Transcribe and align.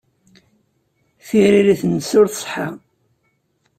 Tiririt-nnes 1.27 2.11
ur 2.19 2.27
tṣeḥḥa. 2.29 2.67